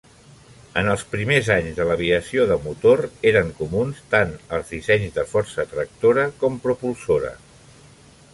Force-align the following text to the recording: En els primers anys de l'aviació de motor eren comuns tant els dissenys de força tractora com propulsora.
En 0.81 0.87
els 0.93 1.01
primers 1.09 1.49
anys 1.55 1.75
de 1.79 1.85
l'aviació 1.89 2.47
de 2.51 2.57
motor 2.63 3.03
eren 3.33 3.53
comuns 3.61 4.01
tant 4.15 4.33
els 4.59 4.73
dissenys 4.77 5.15
de 5.19 5.29
força 5.37 5.69
tractora 5.77 6.27
com 6.43 6.59
propulsora. 6.67 7.37